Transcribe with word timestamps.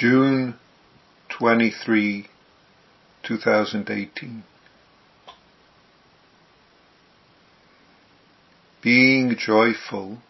June 0.00 0.54
23, 1.28 2.26
2018. 3.22 4.44
Being 8.82 9.36
joyful, 9.36 10.22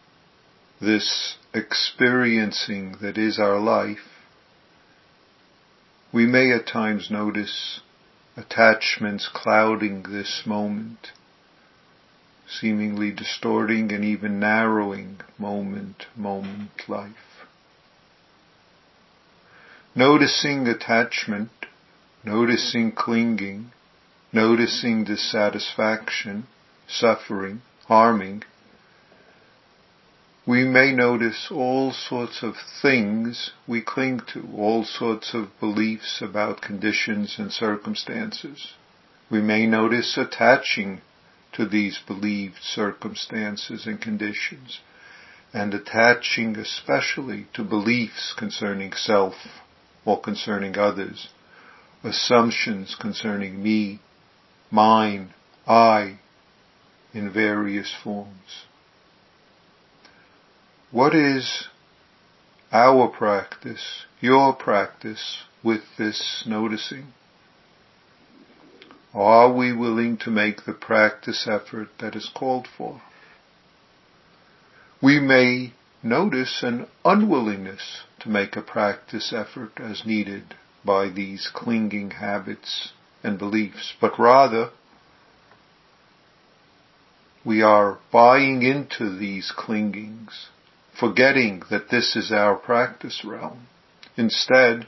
this 0.80 1.36
experiencing 1.54 2.96
that 3.00 3.16
is 3.16 3.38
our 3.38 3.60
life, 3.60 3.98
we 6.12 6.26
may 6.26 6.50
at 6.50 6.66
times 6.66 7.08
notice 7.08 7.78
attachments 8.36 9.30
clouding 9.32 10.02
this 10.02 10.42
moment, 10.44 11.12
seemingly 12.48 13.12
distorting 13.12 13.92
and 13.92 14.04
even 14.04 14.40
narrowing 14.40 15.20
moment, 15.38 16.06
moment 16.16 16.72
life. 16.88 17.29
Noticing 19.96 20.68
attachment, 20.68 21.50
noticing 22.22 22.92
clinging, 22.92 23.72
noticing 24.32 25.02
dissatisfaction, 25.02 26.46
suffering, 26.86 27.62
harming, 27.88 28.44
we 30.46 30.62
may 30.62 30.92
notice 30.92 31.48
all 31.50 31.92
sorts 31.92 32.44
of 32.44 32.54
things 32.80 33.50
we 33.66 33.80
cling 33.80 34.20
to, 34.32 34.48
all 34.56 34.84
sorts 34.84 35.34
of 35.34 35.58
beliefs 35.58 36.22
about 36.22 36.62
conditions 36.62 37.36
and 37.36 37.52
circumstances. 37.52 38.74
We 39.28 39.40
may 39.40 39.66
notice 39.66 40.16
attaching 40.16 41.00
to 41.54 41.66
these 41.66 41.98
believed 41.98 42.62
circumstances 42.62 43.86
and 43.86 44.00
conditions, 44.00 44.80
and 45.52 45.74
attaching 45.74 46.56
especially 46.56 47.48
to 47.54 47.64
beliefs 47.64 48.32
concerning 48.38 48.92
self 48.92 49.34
or 50.04 50.20
concerning 50.20 50.78
others, 50.78 51.28
assumptions 52.02 52.96
concerning 52.98 53.62
me, 53.62 54.00
mine, 54.70 55.34
I, 55.66 56.18
in 57.12 57.32
various 57.32 57.94
forms. 58.02 58.64
What 60.90 61.14
is 61.14 61.68
our 62.72 63.08
practice, 63.08 64.04
your 64.20 64.54
practice 64.54 65.44
with 65.62 65.82
this 65.98 66.44
noticing? 66.46 67.12
Are 69.12 69.52
we 69.52 69.72
willing 69.72 70.16
to 70.18 70.30
make 70.30 70.64
the 70.64 70.72
practice 70.72 71.48
effort 71.48 71.88
that 71.98 72.14
is 72.14 72.30
called 72.34 72.68
for? 72.76 73.02
We 75.02 75.18
may 75.18 75.72
notice 76.02 76.62
an 76.62 76.86
unwillingness 77.04 78.02
to 78.20 78.28
make 78.28 78.56
a 78.56 78.62
practice 78.62 79.32
effort 79.32 79.72
as 79.78 80.06
needed 80.06 80.54
by 80.84 81.08
these 81.08 81.50
clinging 81.52 82.10
habits 82.12 82.92
and 83.22 83.38
beliefs, 83.38 83.94
but 84.00 84.18
rather 84.18 84.70
we 87.44 87.62
are 87.62 87.98
buying 88.12 88.62
into 88.62 89.16
these 89.18 89.52
clingings, 89.56 90.48
forgetting 90.98 91.62
that 91.70 91.90
this 91.90 92.16
is 92.16 92.30
our 92.30 92.54
practice 92.54 93.24
realm. 93.24 93.66
Instead, 94.16 94.86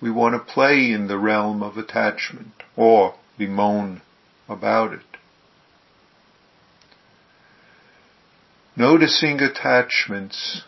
we 0.00 0.10
want 0.10 0.34
to 0.34 0.52
play 0.52 0.90
in 0.90 1.08
the 1.08 1.18
realm 1.18 1.62
of 1.62 1.76
attachment 1.76 2.52
or 2.76 3.14
bemoan 3.36 4.00
about 4.48 4.92
it. 4.92 5.09
Noticing 8.80 9.42
attachments 9.42 10.62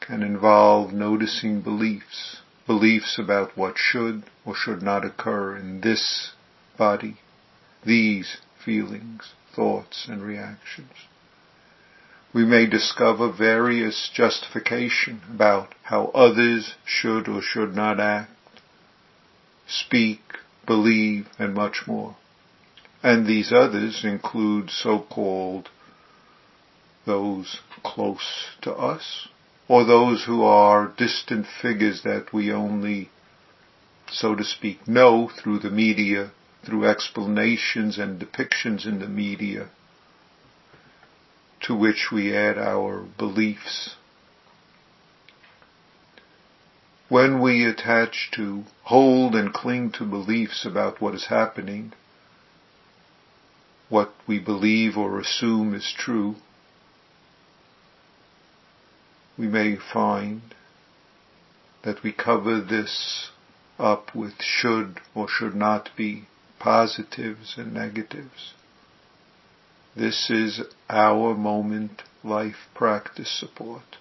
can 0.00 0.22
involve 0.22 0.92
noticing 0.92 1.62
beliefs, 1.62 2.42
beliefs 2.66 3.18
about 3.18 3.56
what 3.56 3.78
should 3.78 4.24
or 4.44 4.54
should 4.54 4.82
not 4.82 5.02
occur 5.02 5.56
in 5.56 5.80
this 5.80 6.32
body, 6.76 7.16
these 7.86 8.36
feelings, 8.62 9.32
thoughts, 9.56 10.06
and 10.06 10.22
reactions. 10.22 10.92
We 12.34 12.44
may 12.44 12.66
discover 12.66 13.32
various 13.32 14.10
justification 14.12 15.22
about 15.34 15.74
how 15.84 16.08
others 16.08 16.74
should 16.84 17.28
or 17.28 17.40
should 17.40 17.74
not 17.74 17.98
act, 17.98 18.60
speak, 19.66 20.20
believe, 20.66 21.28
and 21.38 21.54
much 21.54 21.84
more. 21.86 22.14
And 23.02 23.26
these 23.26 23.54
others 23.54 24.04
include 24.04 24.68
so-called 24.68 25.70
those 27.04 27.60
close 27.82 28.46
to 28.62 28.72
us, 28.72 29.28
or 29.68 29.84
those 29.84 30.24
who 30.24 30.42
are 30.42 30.92
distant 30.96 31.46
figures 31.60 32.02
that 32.02 32.32
we 32.32 32.52
only, 32.52 33.10
so 34.10 34.34
to 34.34 34.44
speak, 34.44 34.86
know 34.86 35.28
through 35.28 35.58
the 35.58 35.70
media 35.70 36.30
through 36.64 36.86
explanations 36.86 37.98
and 37.98 38.20
depictions 38.20 38.86
in 38.86 39.00
the 39.00 39.08
media 39.08 39.68
to 41.60 41.74
which 41.74 42.08
we 42.12 42.36
add 42.36 42.58
our 42.58 43.04
beliefs. 43.18 43.96
When 47.08 47.40
we 47.40 47.64
attach 47.64 48.30
to, 48.34 48.64
hold 48.84 49.34
and 49.34 49.52
cling 49.52 49.92
to 49.92 50.04
beliefs 50.04 50.64
about 50.64 51.00
what 51.00 51.14
is 51.14 51.26
happening, 51.26 51.92
what 53.88 54.12
we 54.26 54.38
believe 54.38 54.96
or 54.96 55.20
assume 55.20 55.74
is 55.74 55.92
true, 55.96 56.36
we 59.38 59.46
may 59.46 59.76
find 59.76 60.42
that 61.82 62.02
we 62.02 62.12
cover 62.12 62.60
this 62.60 63.30
up 63.78 64.14
with 64.14 64.34
should 64.40 65.00
or 65.14 65.28
should 65.28 65.54
not 65.54 65.90
be 65.96 66.26
positives 66.58 67.54
and 67.56 67.74
negatives. 67.74 68.54
This 69.96 70.30
is 70.30 70.60
our 70.88 71.34
moment 71.34 72.02
life 72.22 72.68
practice 72.74 73.30
support, 73.40 73.96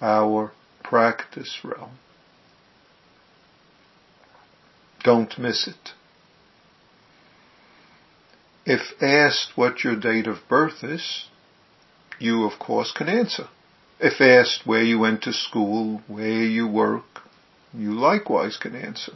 our 0.00 0.52
practice 0.82 1.60
realm. 1.64 1.98
Don't 5.02 5.38
miss 5.38 5.66
it. 5.66 5.90
If 8.64 8.80
asked 9.02 9.52
what 9.54 9.84
your 9.84 9.96
date 9.96 10.26
of 10.26 10.38
birth 10.48 10.82
is, 10.82 11.26
you 12.18 12.44
of 12.44 12.58
course 12.58 12.92
can 12.96 13.08
answer. 13.08 13.48
If 14.00 14.20
asked 14.20 14.66
where 14.66 14.82
you 14.82 14.98
went 14.98 15.22
to 15.22 15.32
school, 15.32 16.02
where 16.08 16.42
you 16.42 16.66
work, 16.66 17.22
you 17.72 17.92
likewise 17.92 18.56
can 18.56 18.74
answer. 18.74 19.14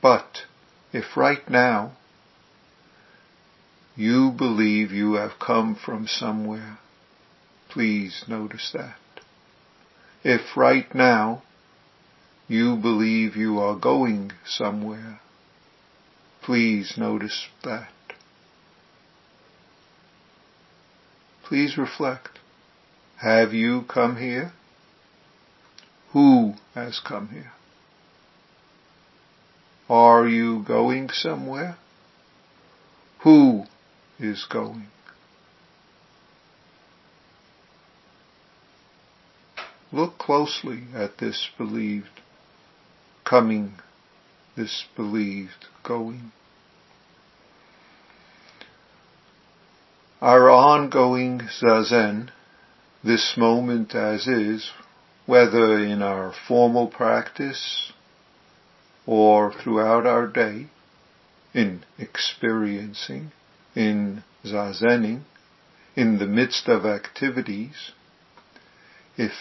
But 0.00 0.44
if 0.92 1.16
right 1.16 1.48
now 1.50 1.92
you 3.96 4.30
believe 4.30 4.92
you 4.92 5.14
have 5.14 5.38
come 5.38 5.74
from 5.74 6.06
somewhere, 6.06 6.78
please 7.68 8.24
notice 8.28 8.70
that. 8.72 8.96
If 10.22 10.56
right 10.56 10.92
now 10.94 11.42
you 12.48 12.76
believe 12.76 13.36
you 13.36 13.58
are 13.58 13.76
going 13.76 14.32
somewhere, 14.44 15.20
please 16.42 16.94
notice 16.96 17.48
that. 17.64 17.90
Please 21.44 21.76
reflect. 21.76 22.38
Have 23.18 23.54
you 23.54 23.82
come 23.88 24.16
here? 24.16 24.52
Who 26.12 26.54
has 26.74 27.00
come 27.00 27.28
here? 27.28 27.52
Are 29.88 30.26
you 30.26 30.64
going 30.66 31.08
somewhere? 31.10 31.76
Who 33.20 33.64
is 34.18 34.46
going? 34.50 34.88
Look 39.92 40.18
closely 40.18 40.84
at 40.94 41.18
this 41.18 41.48
believed 41.56 42.20
coming, 43.24 43.74
this 44.56 44.84
believed 44.94 45.66
going. 45.82 46.32
Our 50.20 50.50
ongoing 50.50 51.40
zazen, 51.62 52.30
this 53.06 53.34
moment 53.36 53.94
as 53.94 54.26
is, 54.26 54.70
whether 55.26 55.78
in 55.78 56.02
our 56.02 56.32
formal 56.48 56.88
practice 56.88 57.92
or 59.06 59.52
throughout 59.52 60.06
our 60.06 60.26
day 60.26 60.66
in 61.54 61.84
experiencing, 61.98 63.30
in 63.74 64.22
zazening, 64.44 65.22
in 65.94 66.18
the 66.18 66.26
midst 66.26 66.68
of 66.68 66.84
activities, 66.84 67.92
if 69.16 69.32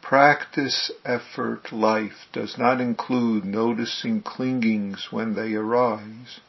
practice 0.00 0.90
effort 1.04 1.72
life 1.72 2.26
does 2.32 2.56
not 2.56 2.80
include 2.80 3.44
noticing 3.44 4.22
clingings 4.22 5.08
when 5.10 5.34
they 5.34 5.54
arise, 5.54 6.40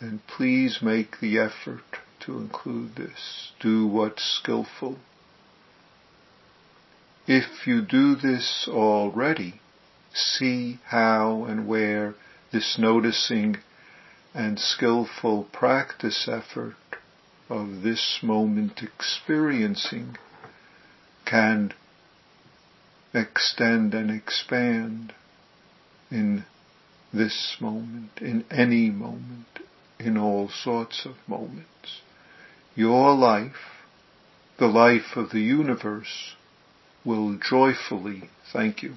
then 0.00 0.20
please 0.26 0.78
make 0.80 1.20
the 1.20 1.38
effort 1.38 1.98
to 2.20 2.38
include 2.38 2.96
this. 2.96 3.52
Do 3.60 3.86
what's 3.86 4.22
skillful. 4.40 4.98
If 7.26 7.66
you 7.66 7.80
do 7.80 8.14
this 8.16 8.66
already, 8.68 9.60
see 10.12 10.78
how 10.86 11.44
and 11.44 11.66
where 11.66 12.14
this 12.52 12.76
noticing 12.78 13.56
and 14.34 14.58
skillful 14.58 15.44
practice 15.52 16.28
effort 16.28 16.76
of 17.48 17.82
this 17.82 18.18
moment 18.22 18.80
experiencing 18.82 20.16
can 21.24 21.72
extend 23.14 23.94
and 23.94 24.10
expand 24.10 25.14
in 26.10 26.44
this 27.12 27.56
moment, 27.60 28.10
in 28.20 28.44
any 28.50 28.90
moment, 28.90 29.46
in 29.98 30.18
all 30.18 30.48
sorts 30.48 31.06
of 31.06 31.14
moments. 31.26 32.02
Your 32.74 33.14
life, 33.14 33.82
the 34.58 34.66
life 34.66 35.16
of 35.16 35.30
the 35.30 35.40
universe, 35.40 36.34
will 37.04 37.34
joyfully 37.34 38.28
thank 38.52 38.82
you. 38.82 38.96